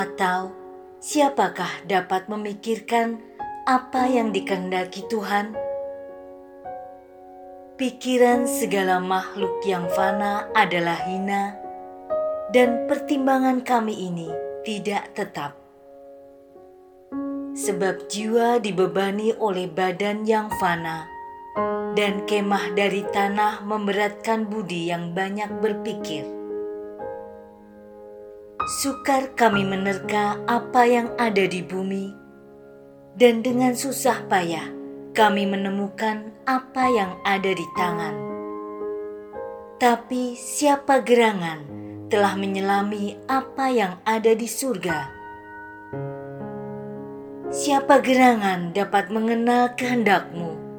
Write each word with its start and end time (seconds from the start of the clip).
Atau 0.00 0.56
siapakah 0.96 1.84
dapat 1.84 2.24
memikirkan 2.32 3.20
apa 3.68 4.08
yang 4.08 4.32
dikehendaki 4.32 5.04
Tuhan? 5.12 5.52
Pikiran 7.76 8.48
segala 8.48 8.96
makhluk 8.96 9.60
yang 9.68 9.84
fana 9.92 10.48
adalah 10.56 10.96
hina, 11.04 11.52
dan 12.48 12.88
pertimbangan 12.88 13.60
kami 13.60 14.08
ini 14.08 14.32
tidak 14.64 15.12
tetap. 15.12 15.52
Sebab 17.52 18.08
jiwa 18.08 18.56
dibebani 18.56 19.36
oleh 19.36 19.68
badan 19.68 20.24
yang 20.24 20.48
fana 20.56 21.04
dan 21.92 22.24
kemah 22.24 22.72
dari 22.72 23.04
tanah 23.04 23.68
memberatkan 23.68 24.48
budi 24.48 24.88
yang 24.88 25.12
banyak 25.12 25.60
berpikir. 25.60 26.39
Sukar 28.70 29.34
kami 29.34 29.66
menerka 29.66 30.38
apa 30.46 30.86
yang 30.86 31.10
ada 31.18 31.42
di 31.42 31.58
bumi, 31.58 32.14
dan 33.18 33.42
dengan 33.42 33.74
susah 33.74 34.22
payah 34.30 34.70
kami 35.10 35.42
menemukan 35.42 36.30
apa 36.46 36.86
yang 36.86 37.18
ada 37.26 37.50
di 37.50 37.66
tangan. 37.74 38.14
Tapi 39.82 40.38
siapa 40.38 41.02
gerangan 41.02 41.66
telah 42.14 42.38
menyelami 42.38 43.18
apa 43.26 43.74
yang 43.74 43.98
ada 44.06 44.38
di 44.38 44.46
surga? 44.46 44.98
Siapa 47.50 47.98
gerangan 47.98 48.70
dapat 48.70 49.10
mengenal 49.10 49.74
kehendakmu? 49.74 50.70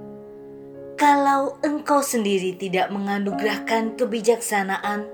kalau 1.01 1.57
engkau 1.65 2.05
sendiri 2.05 2.53
tidak 2.61 2.93
menganugerahkan 2.93 3.97
kebijaksanaan, 3.97 5.09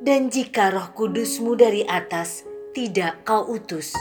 dan 0.00 0.28
jika 0.28 0.68
roh 0.68 0.92
kudusmu 0.92 1.56
dari 1.56 1.86
atas 1.88 2.44
tidak 2.76 3.24
kau 3.24 3.48
utus. 3.48 3.96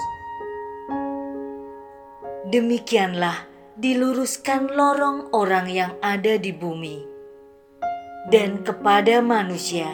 Demikianlah 2.52 3.48
diluruskan 3.80 4.72
lorong 4.72 5.32
orang 5.32 5.68
yang 5.72 5.92
ada 6.04 6.36
di 6.36 6.52
bumi, 6.52 7.04
dan 8.32 8.64
kepada 8.64 9.23
manusia 9.23 9.90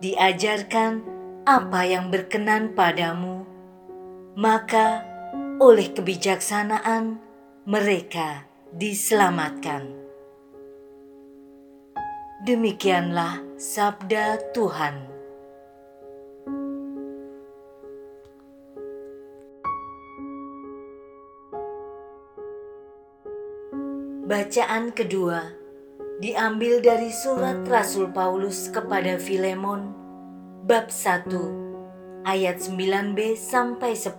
diajarkan 0.00 1.04
apa 1.44 1.80
yang 1.84 2.08
berkenan 2.08 2.72
padamu, 2.72 3.44
maka 4.36 5.04
oleh 5.60 5.92
kebijaksanaan 5.92 7.20
mereka 7.68 8.48
diselamatkan. 8.74 9.88
Demikianlah 12.44 13.40
sabda 13.56 14.52
Tuhan. 14.52 15.13
Bacaan 24.24 24.88
kedua 24.96 25.52
diambil 26.16 26.80
dari 26.80 27.12
surat 27.12 27.60
Rasul 27.68 28.08
Paulus 28.08 28.72
kepada 28.72 29.20
Filemon 29.20 29.92
bab 30.64 30.88
1 30.88 31.28
ayat 32.24 32.56
9b 32.56 33.36
sampai 33.36 33.92
10 33.92 34.16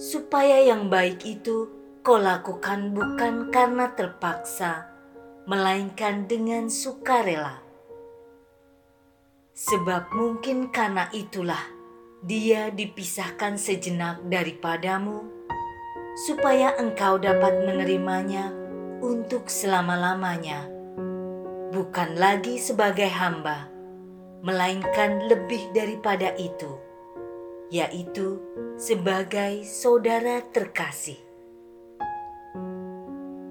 supaya 0.01 0.57
yang 0.65 0.89
baik 0.89 1.21
itu 1.21 1.69
kau 2.01 2.17
lakukan 2.17 2.97
bukan 2.97 3.53
karena 3.53 3.93
terpaksa, 3.93 4.89
melainkan 5.45 6.25
dengan 6.25 6.65
sukarela. 6.65 7.61
Sebab 9.53 10.09
mungkin 10.17 10.73
karena 10.73 11.13
itulah 11.13 11.61
dia 12.25 12.73
dipisahkan 12.73 13.61
sejenak 13.61 14.25
daripadamu, 14.33 15.29
supaya 16.25 16.73
engkau 16.81 17.21
dapat 17.21 17.53
menerimanya 17.69 18.49
untuk 18.97 19.45
selama-lamanya, 19.45 20.72
bukan 21.73 22.13
lagi 22.13 22.61
sebagai 22.61 23.09
hamba, 23.09 23.65
melainkan 24.45 25.25
lebih 25.25 25.73
daripada 25.73 26.37
itu, 26.37 26.77
yaitu 27.73 28.37
sebagai 28.77 29.65
saudara 29.65 30.45
terkasih. 30.53 31.17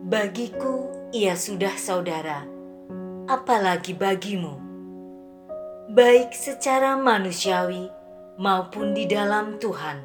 Bagiku, 0.07 0.87
ia 1.11 1.35
sudah 1.35 1.75
saudara, 1.75 2.47
apalagi 3.27 3.99
bagimu 3.99 4.63
baik 5.93 6.33
secara 6.33 6.97
manusiawi 6.97 7.91
maupun 8.41 8.97
di 8.97 9.05
dalam 9.05 9.61
Tuhan. 9.61 10.01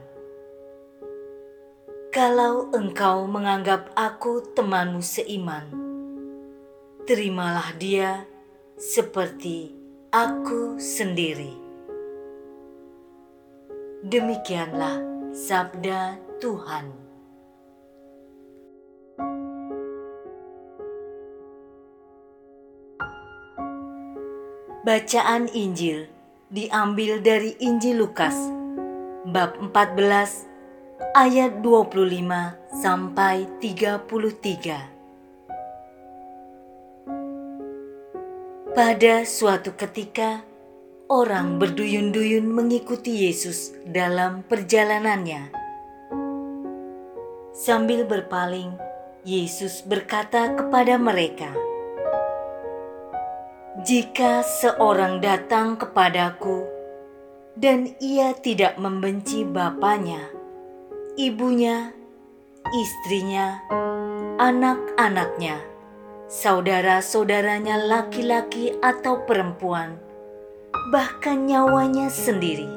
Kalau 2.11 2.73
engkau 2.75 3.23
menganggap 3.23 3.95
aku 3.95 4.51
temanmu 4.51 4.99
seiman, 4.99 5.86
terimalah 7.07 7.71
dia 7.79 8.27
seperti 8.75 9.71
aku 10.11 10.75
sendiri. 10.75 11.55
Demikianlah 14.03 14.99
sabda 15.31 16.19
Tuhan. 16.43 16.91
Bacaan 24.83 25.47
Injil 25.55 26.11
diambil 26.51 27.23
dari 27.23 27.55
Injil 27.63 28.03
Lukas 28.03 28.35
bab 29.31 29.55
14 29.63 30.43
ayat 31.15 31.63
25 31.63 32.83
sampai 32.83 33.47
33. 33.63 34.96
Pada 38.77 39.25
suatu 39.25 39.73
ketika 39.73 40.45
orang 41.09 41.57
berduyun-duyun 41.57 42.45
mengikuti 42.45 43.25
Yesus 43.25 43.73
dalam 43.89 44.45
perjalanannya. 44.45 45.49
Sambil 47.57 48.05
berpaling, 48.05 48.77
Yesus 49.25 49.81
berkata 49.81 50.53
kepada 50.53 50.93
mereka, 51.01 51.49
jika 53.81 54.45
seorang 54.45 55.25
datang 55.25 55.81
kepadaku 55.81 56.69
dan 57.57 57.97
ia 57.97 58.37
tidak 58.37 58.77
membenci 58.77 59.41
bapaknya, 59.41 60.21
ibunya, 61.17 61.97
istrinya, 62.77 63.57
anak-anaknya, 64.37 65.76
saudara-saudaranya 66.27 67.87
laki-laki 67.87 68.75
atau 68.83 69.23
perempuan, 69.23 69.95
bahkan 70.91 71.47
nyawanya 71.47 72.11
sendiri. 72.11 72.67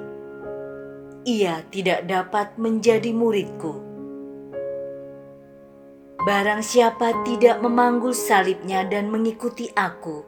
Ia 1.27 1.67
tidak 1.75 2.07
dapat 2.07 2.55
menjadi 2.57 3.11
muridku. 3.11 3.83
Barang 6.23 6.63
siapa 6.63 7.11
tidak 7.27 7.59
memanggul 7.59 8.15
salibnya 8.15 8.87
dan 8.87 9.11
mengikuti 9.11 9.67
aku, 9.75 10.23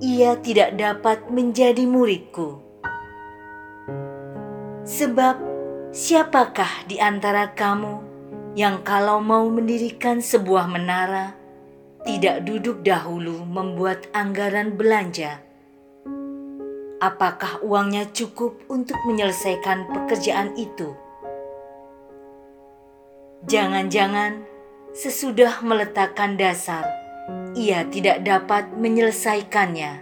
ia 0.00 0.38
tidak 0.40 0.80
dapat 0.80 1.28
menjadi 1.28 1.84
muridku. 1.84 2.62
Sebab 4.88 5.36
siapakah 5.92 6.88
di 6.88 6.96
antara 6.96 7.52
kamu 7.52 8.00
yang 8.56 8.80
kalau 8.80 9.20
mau 9.20 9.44
mendirikan 9.50 10.22
sebuah 10.22 10.70
menara, 10.70 11.36
tidak 12.08 12.48
duduk 12.48 12.80
dahulu 12.80 13.44
membuat 13.44 14.08
anggaran 14.16 14.80
belanja? 14.80 15.44
Apakah 17.04 17.60
uangnya 17.60 18.08
cukup 18.16 18.64
untuk 18.72 18.96
menyelesaikan 19.04 19.92
pekerjaan 19.92 20.56
itu? 20.56 20.96
Jangan-jangan 23.44 24.40
sesudah 24.96 25.60
meletakkan 25.60 26.40
dasar, 26.40 26.88
ia 27.52 27.84
tidak 27.92 28.24
dapat 28.24 28.72
menyelesaikannya. 28.72 30.00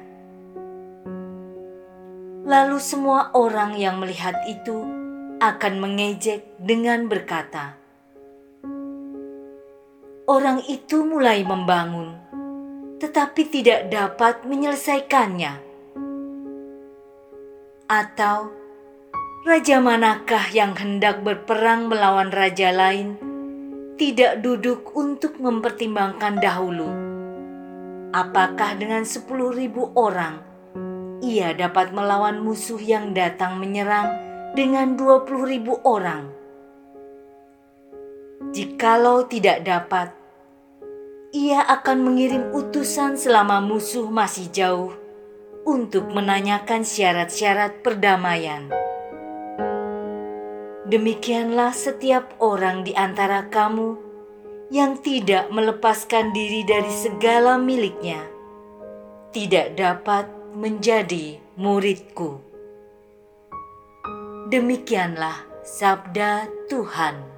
Lalu, 2.47 2.79
semua 2.79 3.35
orang 3.35 3.75
yang 3.75 3.99
melihat 3.99 4.39
itu 4.47 4.79
akan 5.43 5.83
mengejek 5.83 6.55
dengan 6.63 7.11
berkata, 7.11 7.75
"Orang 10.27 10.63
itu 10.67 11.07
mulai 11.07 11.47
membangun, 11.47 12.19
tetapi 12.99 13.47
tidak 13.49 13.89
dapat 13.89 14.43
menyelesaikannya." 14.43 15.65
Atau, 17.87 18.51
raja 19.47 19.79
manakah 19.79 20.51
yang 20.51 20.75
hendak 20.75 21.23
berperang 21.23 21.87
melawan 21.87 22.35
raja 22.35 22.75
lain? 22.75 23.27
tidak 23.97 24.45
duduk 24.45 24.93
untuk 24.93 25.41
mempertimbangkan 25.41 26.37
dahulu. 26.37 26.89
Apakah 28.13 28.77
dengan 28.77 29.09
sepuluh 29.09 29.57
ribu 29.57 29.89
orang 29.97 30.45
ia 31.25 31.57
dapat 31.57 31.97
melawan 31.97 32.45
musuh 32.45 32.77
yang 32.77 33.17
datang 33.17 33.57
menyerang 33.57 34.13
dengan 34.53 35.01
dua 35.01 35.25
puluh 35.25 35.49
ribu 35.49 35.81
orang? 35.81 36.29
Jikalau 38.53 39.25
tidak 39.25 39.65
dapat, 39.65 40.13
ia 41.37 41.61
akan 41.69 42.01
mengirim 42.01 42.49
utusan 42.57 43.21
selama 43.21 43.61
musuh 43.61 44.09
masih 44.09 44.49
jauh 44.49 44.97
untuk 45.69 46.09
menanyakan 46.09 46.81
syarat-syarat 46.81 47.85
perdamaian. 47.85 48.73
Demikianlah 50.89 51.77
setiap 51.77 52.41
orang 52.41 52.89
di 52.89 52.97
antara 52.97 53.53
kamu 53.53 54.01
yang 54.73 54.97
tidak 55.05 55.53
melepaskan 55.53 56.33
diri 56.33 56.65
dari 56.65 56.89
segala 56.89 57.61
miliknya, 57.61 58.25
tidak 59.37 59.77
dapat 59.77 60.25
menjadi 60.57 61.37
muridku. 61.61 62.41
Demikianlah 64.49 65.37
sabda 65.67 66.49
Tuhan. 66.73 67.36